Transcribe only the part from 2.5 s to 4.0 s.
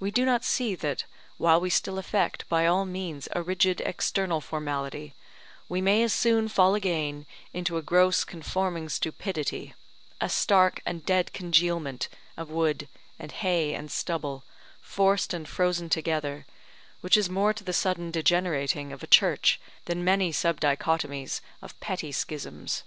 all means a rigid